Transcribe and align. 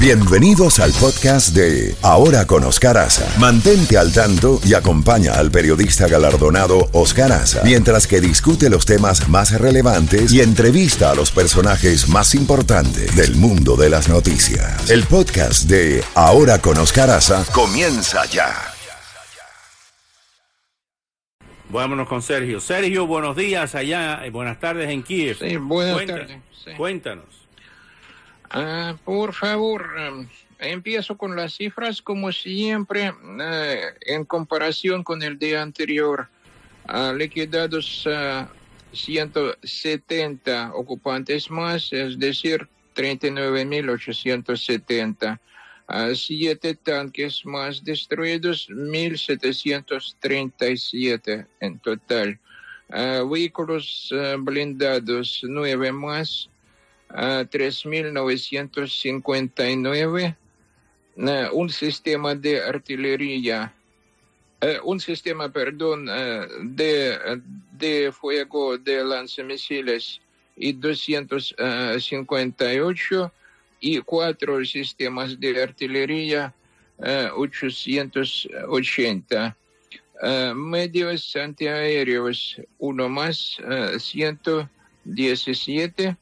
Bienvenidos 0.00 0.78
al 0.78 0.92
podcast 0.92 1.56
de 1.56 1.96
Ahora 2.02 2.46
con 2.46 2.62
Oscar 2.62 2.96
Aza. 2.98 3.26
Mantente 3.40 3.98
al 3.98 4.12
tanto 4.12 4.60
y 4.64 4.74
acompaña 4.74 5.32
al 5.34 5.50
periodista 5.50 6.06
galardonado 6.06 6.88
Oscar 6.92 7.32
Aza 7.32 7.62
mientras 7.64 8.06
que 8.06 8.20
discute 8.20 8.70
los 8.70 8.86
temas 8.86 9.28
más 9.28 9.58
relevantes 9.60 10.32
y 10.32 10.40
entrevista 10.40 11.10
a 11.10 11.14
los 11.16 11.32
personajes 11.32 12.08
más 12.08 12.36
importantes 12.36 13.16
del 13.16 13.34
mundo 13.34 13.74
de 13.76 13.90
las 13.90 14.08
noticias. 14.08 14.88
El 14.88 15.02
podcast 15.04 15.64
de 15.64 16.04
Ahora 16.14 16.60
con 16.60 16.78
Oscar 16.78 17.10
Aza 17.10 17.44
comienza 17.52 18.24
ya. 18.26 18.54
Vámonos 21.70 22.08
con 22.08 22.22
Sergio. 22.22 22.60
Sergio, 22.60 23.06
buenos 23.06 23.36
días 23.36 23.74
allá 23.74 24.24
y 24.24 24.30
buenas 24.30 24.60
tardes 24.60 24.88
en 24.90 25.02
Kiev. 25.02 25.36
Sí, 25.38 25.56
buenas 25.56 25.94
Cuéntanos. 25.94 26.26
tardes. 26.28 26.42
sí. 26.64 26.70
Cuéntanos. 26.76 27.37
Ah, 28.50 28.96
por 29.04 29.34
favor, 29.34 29.86
em, 29.98 30.26
empiezo 30.58 31.18
con 31.18 31.36
las 31.36 31.52
cifras 31.54 32.00
como 32.00 32.32
siempre 32.32 33.12
eh, 33.40 33.82
en 34.06 34.24
comparación 34.24 35.04
con 35.04 35.22
el 35.22 35.38
día 35.38 35.60
anterior. 35.62 36.28
ah, 36.86 37.12
liquidados 37.14 38.04
ah, 38.06 38.48
170 38.92 40.72
ocupantes 40.74 41.50
más, 41.50 41.92
es 41.92 42.18
decir, 42.18 42.66
39.870. 42.94 45.38
Ah, 45.86 46.08
siete 46.14 46.74
tanques 46.74 47.44
más 47.44 47.84
destruidos, 47.84 48.70
1.737 48.70 51.46
en 51.60 51.78
total. 51.80 52.38
Vehículos 53.30 54.10
blindados, 54.38 55.42
nueve 55.46 55.92
más, 55.92 56.48
a 57.08 57.44
3.959, 57.44 60.36
eh, 61.16 61.48
un 61.52 61.70
sistema 61.70 62.34
de 62.34 62.60
artillería, 62.62 63.72
eh, 64.60 64.80
un 64.84 65.00
sistema, 65.00 65.50
perdón, 65.52 66.08
eh, 66.10 66.46
de, 66.62 67.40
de 67.72 68.12
fuego 68.12 68.78
de 68.78 69.04
lanzamisiles 69.04 70.20
y 70.56 70.72
258 70.72 73.32
y 73.80 74.00
cuatro 74.00 74.64
sistemas 74.64 75.38
de 75.38 75.62
artillería, 75.62 76.52
eh, 77.02 77.28
880. 77.32 79.56
Eh, 80.20 80.52
medios 80.54 81.36
antiaéreos, 81.36 82.60
uno 82.78 83.08
más, 83.08 83.56
eh, 83.70 84.00
117 84.00 86.16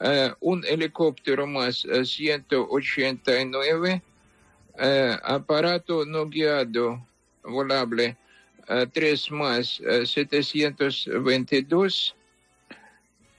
eh, 0.00 0.32
un 0.40 0.64
helicóptero 0.64 1.46
más 1.46 1.84
eh, 1.84 2.04
189, 2.04 4.02
eh, 4.78 5.16
aparato 5.22 6.04
no 6.04 6.28
guiado 6.28 7.06
volable 7.42 8.16
eh, 8.68 8.86
3 8.92 9.30
más 9.32 9.80
eh, 9.80 10.06
722 10.06 12.14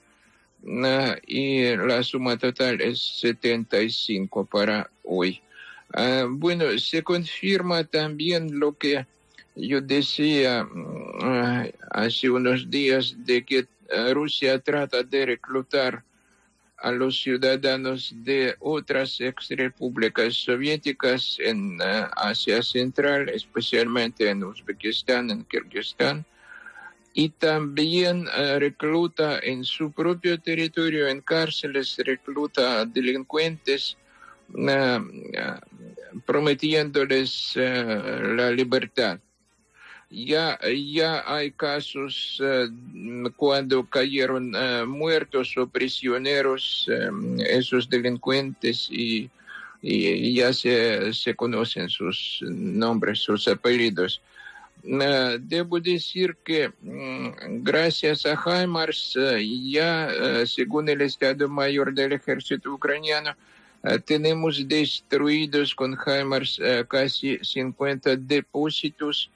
y 1.27 1.75
la 1.75 2.01
suma 2.03 2.37
total 2.37 2.81
es 2.81 2.99
75 3.19 4.45
para 4.45 4.89
hoy. 5.03 5.41
Ah, 5.93 6.25
bueno, 6.27 6.65
se 6.79 7.03
confirma 7.03 7.83
también 7.83 8.59
lo 8.59 8.77
que 8.77 9.05
yo 9.55 9.79
decía 9.79 10.63
mm, 10.63 11.19
ah, 11.21 11.67
hace 11.91 12.29
unos 12.29 12.69
días 12.69 13.15
de 13.25 13.45
que 13.45 13.67
ah, 13.91 14.11
Rusia 14.13 14.59
trata 14.59 15.03
de 15.03 15.25
reclutar 15.27 16.03
a 16.77 16.91
los 16.91 17.21
ciudadanos 17.21 18.13
de 18.23 18.55
otras 18.59 19.21
exrepúblicas 19.21 20.33
soviéticas 20.33 21.37
en 21.39 21.77
Asia 21.81 22.61
Central, 22.61 23.29
especialmente 23.29 24.29
en 24.29 24.43
Uzbekistán, 24.43 25.31
en 25.31 25.45
Kirguistán 25.45 26.25
y 27.17 27.29
también 27.29 28.27
eh, 28.35 28.59
recluta 28.59 29.39
en 29.39 29.63
su 29.63 29.89
propio 29.93 30.37
territorio, 30.37 31.07
en 31.07 31.21
cárceles, 31.21 31.95
recluta 31.97 32.81
a 32.81 32.85
delincuentes, 32.85 33.95
eh, 34.53 34.99
eh, 35.33 35.53
prometiéndoles 36.25 37.53
la 37.55 38.51
libertad. 38.51 39.17
Ya, 40.09 40.59
ya 40.61 41.23
hay 41.25 41.51
casos 41.51 42.41
cuando 43.37 43.85
cayeron 43.89 44.51
muertos 44.87 45.57
o 45.57 45.67
prisioneros 45.67 46.87
esos 47.39 47.89
delincuentes 47.89 48.87
y, 48.91 49.29
ya 49.81 50.53
se 50.53 51.35
conocen 51.35 51.89
sus 51.89 52.39
nombres, 52.41 53.19
sus 53.19 53.47
apellidos. 53.47 54.21
Debo 54.85 55.79
decir 55.79 56.37
que 56.43 56.71
gracias 56.81 58.25
a 58.25 58.35
HIMARS 58.35 59.17
ya, 59.63 60.45
según 60.45 60.89
el 60.89 61.01
Estado 61.01 61.49
Mayor 61.49 61.93
del 61.93 62.13
Ejército 62.13 62.71
Ucraniano, 62.71 63.35
tenemos 64.05 64.67
destruidos 64.67 65.73
con 65.73 65.97
HIMARS 65.97 66.59
casi 66.87 67.39
50 67.41 68.15
depósitos 68.17 69.31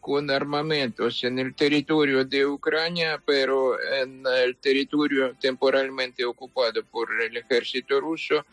con 0.00 0.30
armamentos 0.30 1.24
en 1.24 1.38
el 1.38 1.54
territorio 1.54 2.24
de 2.24 2.46
Ucrania, 2.46 3.20
pero 3.24 3.80
en 3.80 4.24
el 4.44 4.56
territorio 4.56 5.34
temporalmente 5.40 6.24
ocupado 6.24 6.84
por 6.84 7.08
el 7.20 7.36
ejército 7.36 8.00
ruso, 8.00 8.44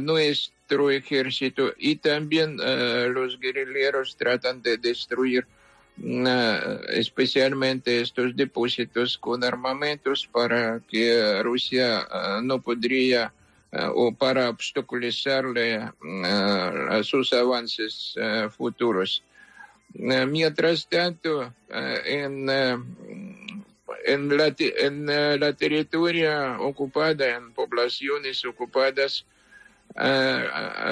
nuestro 0.00 0.90
ejército 0.90 1.72
y 1.78 1.96
también 1.96 2.58
eh, 2.62 3.08
los 3.12 3.38
guerrilleros 3.38 4.16
tratan 4.16 4.60
de 4.62 4.76
destruir 4.78 5.46
eh, 6.02 6.80
especialmente 6.90 8.00
estos 8.00 8.34
depósitos 8.36 9.18
con 9.18 9.42
armamentos 9.44 10.26
para 10.30 10.80
que 10.88 11.42
Rusia 11.42 12.00
eh, 12.02 12.40
no 12.42 12.60
podría 12.60 13.32
eh, 13.72 13.86
o 13.94 14.12
para 14.12 14.48
obstaculizarle 14.50 15.74
eh, 16.24 17.00
sus 17.02 17.32
avances 17.32 18.14
eh, 18.16 18.48
futuros. 18.56 19.22
Eh, 19.94 20.26
Mientras 20.26 20.86
tanto, 20.88 21.52
eh, 21.70 22.00
en, 22.04 22.48
eh, 22.50 22.76
en, 24.06 24.36
la, 24.36 24.54
en 24.58 25.08
eh, 25.08 25.38
la 25.38 25.52
territoria 25.54 26.58
ocupada, 26.60 27.36
en 27.36 27.52
poblaciones 27.52 28.44
ocupadas, 28.44 29.24
eh, 29.24 29.24
a- 29.24 29.26
a 29.26 29.37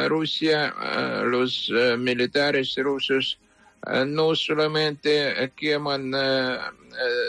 Rusia, 0.09 0.75
los 1.25 1.71
militares 1.99 2.75
rusos 2.77 3.39
no 4.07 4.35
solamente 4.35 5.53
queman 5.55 6.13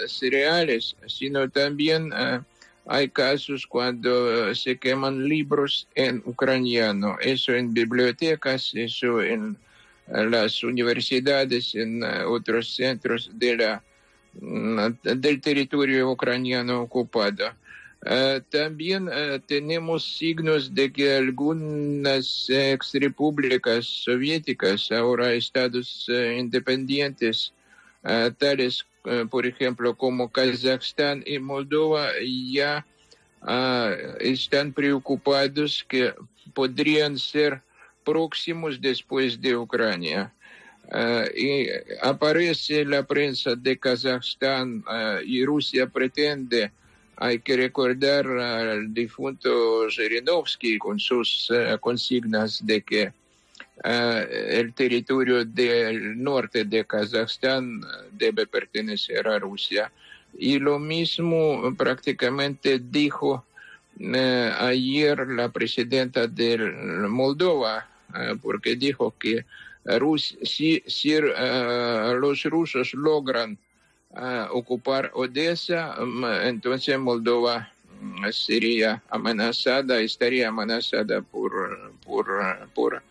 cereales, 0.08 0.96
sino 1.06 1.50
también 1.50 2.12
hay 2.88 3.10
casos 3.10 3.68
cuando 3.68 4.56
se 4.56 4.78
queman 4.78 5.28
libros 5.28 5.88
en 5.94 6.24
ucraniano, 6.26 7.18
eso 7.20 7.54
en 7.54 7.74
bibliotecas, 7.74 8.72
eso 8.74 9.22
en 9.22 9.58
las 10.08 10.64
universidades, 10.64 11.76
en 11.76 12.02
otros 12.04 12.76
centros 12.76 13.30
de 13.34 13.58
la, 13.58 13.84
del 15.04 15.42
territorio 15.42 16.10
ucraniano 16.10 16.82
ocupado. 16.82 17.52
Eh, 18.10 18.42
también 18.50 19.10
eh, 19.12 19.42
tenemos 19.46 20.18
signos 20.18 20.74
de 20.74 20.94
que 20.94 21.18
algunas 21.18 22.50
exrepúblicas 22.50 23.86
soviéticas, 23.86 24.90
ahora 24.94 25.34
estados 25.34 26.06
eh, 26.08 26.38
independientes, 26.40 27.54
tales 28.38 28.86
por 29.30 29.46
ejemplo 29.46 29.98
como 29.98 30.32
Kazajstán 30.32 31.24
y 31.26 31.40
Moldova, 31.40 32.12
ya 32.22 32.86
ah, 33.42 33.94
están 34.22 34.72
preocupados 34.72 35.86
que 35.90 36.14
podrían 36.54 37.18
ser 37.18 37.62
próximos 38.06 38.80
después 38.80 39.42
de 39.42 39.58
Ucrania. 39.58 40.34
Y 41.36 41.68
aparece 42.02 42.86
la 42.86 43.04
prensa 43.04 43.56
de 43.56 43.78
Kazajstán 43.78 44.86
y 45.26 45.44
Rusia 45.44 45.88
pretende 45.88 46.72
hay 47.18 47.40
que 47.40 47.58
recordar 47.58 48.28
al 48.28 48.94
difunto 48.94 49.90
Zhirinovsky 49.90 50.78
con 50.78 51.00
sus 51.00 51.50
eh, 51.52 51.78
consignas 51.82 52.64
de 52.66 52.82
que 52.82 53.12
eh, 53.84 54.50
el 54.60 54.74
territorio 54.74 55.44
del 55.44 56.22
norte 56.22 56.64
de 56.66 56.86
Kazajstán 56.86 57.82
eh, 57.82 58.10
debe 58.12 58.46
pertenecer 58.46 59.28
a 59.28 59.40
Rusia. 59.40 59.92
Y 60.38 60.60
lo 60.60 60.78
mismo 60.78 61.74
prácticamente 61.76 62.80
dijo 62.80 63.46
ayer 64.60 65.28
la 65.28 65.50
presidenta 65.50 66.28
de 66.28 66.60
Moldova, 67.10 67.88
porque 68.44 68.76
dijo 68.76 69.16
que 69.18 69.44
Rus 69.84 70.38
si, 70.44 70.84
si 70.86 71.18
los 71.20 72.44
rusos 72.44 72.94
logran 72.94 73.58
ocupar 74.52 75.12
Odessa, 75.14 75.96
mm, 76.00 76.26
entonces 76.44 76.98
Moldova 76.98 77.72
mm, 78.02 78.30
sería 78.32 79.04
amenazada, 79.10 80.00
estaría 80.00 80.50
amenazada 80.50 81.22
por, 81.22 81.92
por, 82.06 82.28
por 82.74 83.04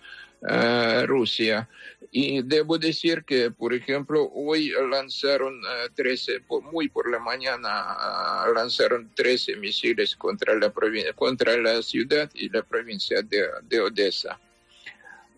Rusia. 1.07 1.69
Y 2.13 2.43
debo 2.43 2.79
decir 2.79 3.25
que, 3.25 3.51
por 3.51 3.75
ejemplo, 3.75 4.31
hoy 4.33 4.73
lanzaron 4.91 5.61
13, 5.95 6.43
muy 6.73 6.89
por 6.89 7.11
la 7.11 7.19
mañana, 7.19 8.47
lanzaron 8.55 9.11
13 9.15 9.57
misiles 9.57 10.15
contra 10.17 10.55
la, 10.55 10.73
contra 11.15 11.57
la 11.57 11.83
ciudad 11.83 12.31
y 12.35 12.49
la 12.49 12.63
provincia 12.63 13.23
de, 13.23 13.45
de 13.69 13.81
Odessa. 13.81 14.39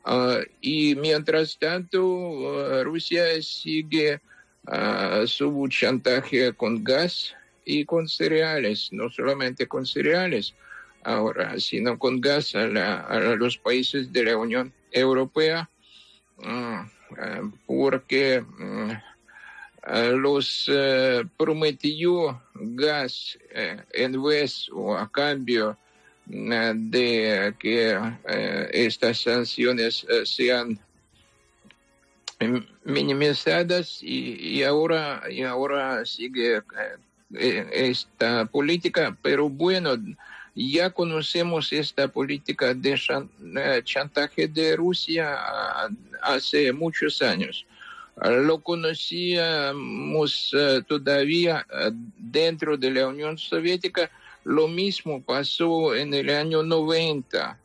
Uh, 0.08 0.40
y 0.60 0.94
mientras 0.94 1.58
tanto, 1.58 2.02
uh, 2.02 2.82
Rusia 2.84 3.42
sigue 3.42 4.20
su 5.26 5.66
chantaje 5.68 6.52
con 6.52 6.84
gas 6.84 7.34
y 7.64 7.84
con 7.84 8.08
cereales, 8.08 8.88
no 8.92 9.10
solamente 9.10 9.66
con 9.66 9.86
cereales 9.86 10.54
ahora, 11.04 11.58
sino 11.60 11.98
con 11.98 12.20
gas 12.20 12.54
a, 12.54 12.66
la, 12.66 13.00
a 13.00 13.18
los 13.36 13.56
países 13.58 14.12
de 14.12 14.24
la 14.24 14.36
Unión 14.36 14.72
Europea, 14.90 15.70
porque 17.66 18.44
los 20.12 20.70
prometió 21.36 22.42
gas 22.54 23.38
en 23.92 24.22
vez 24.22 24.68
o 24.72 24.96
a 24.96 25.10
cambio 25.10 25.78
de 26.26 27.54
que 27.58 27.98
estas 28.72 29.22
sanciones 29.22 30.06
sean 30.24 30.78
minimizadas 32.84 34.02
y, 34.02 34.58
y, 34.58 34.62
ahora 34.62 35.22
y 35.30 35.42
ahora 35.42 36.04
sigue 36.04 36.62
esta 37.30 38.44
política 38.46 39.16
pero 39.22 39.48
bueno 39.48 39.96
ya 40.54 40.90
conocemos 40.90 41.72
esta 41.72 42.08
política 42.08 42.74
de 42.74 42.96
chantaje 43.84 44.48
de 44.48 44.76
Rusia 44.76 45.36
hace 46.22 46.72
muchos 46.72 47.20
años 47.22 47.66
lo 48.24 48.60
conocíamos 48.60 50.54
todavía 50.86 51.66
dentro 52.16 52.76
de 52.76 52.90
la 52.90 53.08
Unión 53.08 53.36
Soviética 53.36 54.10
lo 54.44 54.66
mismo 54.66 55.22
pasó 55.22 55.94
en 55.94 56.14
el 56.14 56.30
año 56.30 56.62
90 56.62 57.58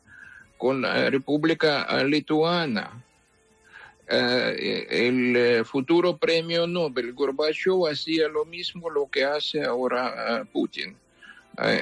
con 0.58 0.82
la 0.82 1.08
República 1.08 1.86
Lituana. 2.04 3.02
El 4.06 5.64
futuro 5.64 6.16
premio 6.16 6.66
Nobel 6.66 7.12
Gorbachev 7.12 7.86
hacía 7.90 8.28
lo 8.28 8.44
mismo 8.44 8.90
lo 8.90 9.08
que 9.08 9.24
hace 9.24 9.62
ahora 9.64 10.46
Putin. 10.52 10.96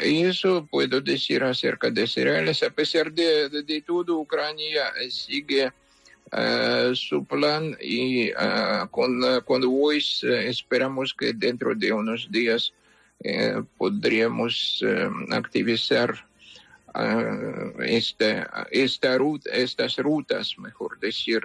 y 0.04 0.22
eso 0.22 0.66
puedo 0.70 1.00
decir 1.00 1.42
acerca 1.42 1.90
de 1.90 2.06
cereales. 2.06 2.62
A 2.62 2.70
pesar 2.70 3.12
de, 3.12 3.48
de, 3.48 3.80
todo, 3.82 4.18
Ucrania 4.18 4.92
sigue 5.10 5.72
su 6.94 7.24
plan 7.24 7.76
y 7.80 8.30
con, 8.90 9.20
con 9.44 9.62
Voice 9.62 10.48
esperamos 10.48 11.12
que 11.12 11.32
dentro 11.32 11.74
de 11.74 11.92
unos 11.92 12.30
días 12.30 12.72
eh, 13.24 13.62
podríamos 13.78 14.82
eh, 14.84 15.08
activizar 15.30 16.26
uh, 16.94 17.80
esta, 17.82 18.66
esta 18.72 19.16
ruta, 19.16 19.50
estas 19.52 19.96
rutas, 19.98 20.58
mejor 20.58 20.98
decir, 20.98 21.42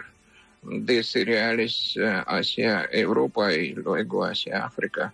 de 0.68 1.04
cereales 1.04 1.96
uh, 1.98 2.24
hacia 2.28 2.88
Europa 2.92 3.54
y 3.54 3.74
luego 3.74 4.26
hacia 4.26 4.66
África. 4.66 5.14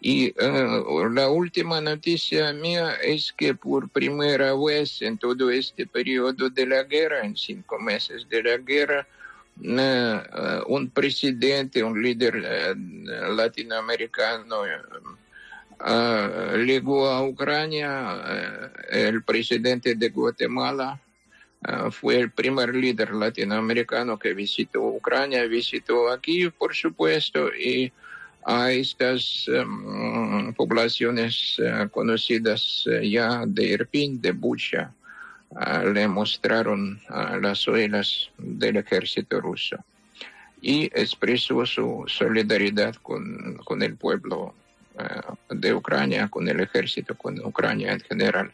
Y 0.00 0.30
uh, 0.42 1.08
la 1.08 1.28
última 1.28 1.80
noticia 1.80 2.52
mía 2.52 2.94
es 3.02 3.32
que 3.32 3.54
por 3.54 3.88
primera 3.88 4.54
vez 4.54 5.02
en 5.02 5.18
todo 5.18 5.50
este 5.50 5.86
periodo 5.86 6.50
de 6.50 6.66
la 6.66 6.82
guerra, 6.84 7.24
en 7.24 7.36
cinco 7.36 7.78
meses 7.78 8.28
de 8.28 8.42
la 8.42 8.56
guerra, 8.58 9.06
un 10.66 10.90
presidente, 10.90 11.82
un 11.82 12.02
líder 12.02 12.34
latinoamericano 13.34 14.64
llegó 16.58 17.08
a 17.08 17.26
Ucrania 17.26 18.70
el 18.90 19.22
presidente 19.22 19.94
de 19.94 20.10
Guatemala, 20.10 21.00
uh, 21.68 21.90
fue 21.90 22.18
el 22.20 22.30
primer 22.30 22.74
líder 22.74 23.12
latinoamericano 23.14 24.18
que 24.18 24.34
visitó 24.34 24.82
Ucrania, 24.82 25.44
visitó 25.44 26.10
aquí, 26.10 26.50
por 26.50 26.74
supuesto, 26.74 27.54
y 27.54 27.92
a 28.44 28.70
estas 28.70 29.48
um, 29.48 30.52
poblaciones 30.54 31.60
conocidas 31.90 32.84
ya 33.02 33.44
de 33.44 33.64
Irpin, 33.64 34.20
de 34.20 34.30
Bucha, 34.30 34.92
le 35.92 36.06
mostraron 36.06 37.00
las 37.40 37.66
olas 37.66 38.30
del 38.38 38.76
ejército 38.76 39.40
ruso 39.40 39.76
y 40.60 40.84
expresó 40.86 41.66
su 41.66 42.04
solidaridad 42.06 42.94
con, 42.96 43.56
con 43.64 43.82
el 43.82 43.96
pueblo 43.96 44.54
de 45.50 45.74
Ucrania, 45.74 46.28
con 46.28 46.48
el 46.48 46.60
ejército, 46.60 47.16
con 47.16 47.38
Ucrania 47.44 47.92
en 47.92 48.00
general. 48.00 48.52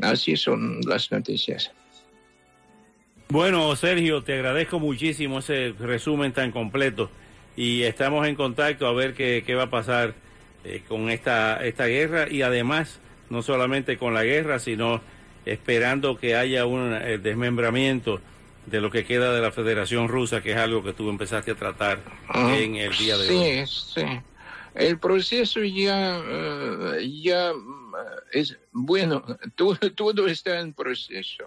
Así 0.00 0.36
son 0.36 0.80
las 0.86 1.10
noticias. 1.10 1.70
Bueno, 3.32 3.74
Sergio, 3.76 4.22
te 4.22 4.34
agradezco 4.34 4.78
muchísimo 4.78 5.38
ese 5.38 5.72
resumen 5.78 6.34
tan 6.34 6.52
completo 6.52 7.10
y 7.56 7.80
estamos 7.84 8.28
en 8.28 8.34
contacto 8.34 8.86
a 8.86 8.92
ver 8.92 9.14
qué, 9.14 9.42
qué 9.46 9.54
va 9.54 9.62
a 9.62 9.70
pasar 9.70 10.12
eh, 10.64 10.82
con 10.86 11.08
esta, 11.08 11.64
esta 11.64 11.86
guerra 11.86 12.28
y 12.28 12.42
además 12.42 13.00
no 13.30 13.40
solamente 13.40 13.96
con 13.96 14.12
la 14.12 14.22
guerra, 14.22 14.58
sino 14.58 15.00
esperando 15.46 16.18
que 16.18 16.36
haya 16.36 16.66
un 16.66 16.90
desmembramiento 17.22 18.20
de 18.66 18.82
lo 18.82 18.90
que 18.90 19.06
queda 19.06 19.32
de 19.32 19.40
la 19.40 19.50
Federación 19.50 20.08
Rusa, 20.08 20.42
que 20.42 20.50
es 20.50 20.58
algo 20.58 20.84
que 20.84 20.92
tú 20.92 21.08
empezaste 21.08 21.52
a 21.52 21.54
tratar 21.54 22.00
en 22.34 22.76
el 22.76 22.94
día 22.98 23.16
de 23.16 23.30
hoy. 23.30 23.66
Sí, 23.66 23.92
sí. 23.94 24.20
El 24.74 24.98
proceso 24.98 25.62
ya, 25.62 26.20
uh, 26.20 27.00
ya 27.00 27.54
mm, 27.54 27.94
es 28.30 28.58
bueno, 28.72 29.24
todo, 29.56 29.78
todo 29.96 30.26
está 30.26 30.60
en 30.60 30.74
proceso. 30.74 31.46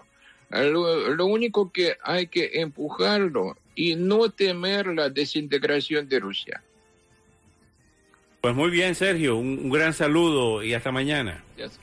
Lo, 0.50 1.14
lo, 1.14 1.26
único 1.26 1.72
que 1.72 1.96
hay 2.02 2.28
que 2.28 2.60
empujarlo 2.60 3.56
y 3.74 3.96
no 3.96 4.30
temer 4.30 4.86
la 4.86 5.10
desintegración 5.10 6.08
de 6.08 6.20
Rusia. 6.20 6.62
Pues 8.40 8.54
muy 8.54 8.70
bien, 8.70 8.94
Sergio, 8.94 9.36
un, 9.36 9.58
un 9.58 9.70
gran 9.70 9.92
saludo 9.92 10.62
y 10.62 10.72
hasta 10.72 10.92
mañana. 10.92 11.42
Yes. 11.56 11.80